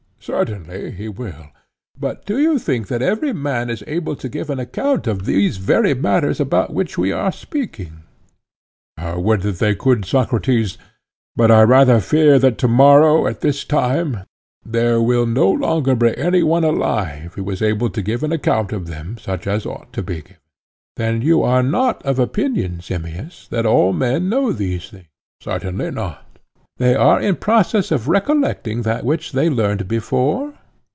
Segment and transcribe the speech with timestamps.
[0.23, 1.47] Certainly, he will.
[1.99, 5.57] But do you think that every man is able to give an account of these
[5.57, 8.03] very matters about which we are speaking?
[9.03, 10.77] Would that they could, Socrates,
[11.35, 14.19] but I rather fear that to morrow, at this time,
[14.63, 18.71] there will no longer be any one alive who is able to give an account
[18.71, 20.37] of them such as ought to be given.
[20.97, 25.07] Then you are not of opinion, Simmias, that all men know these things?
[25.41, 26.27] Certainly not.
[26.77, 30.55] They are in process of recollecting that which they learned before?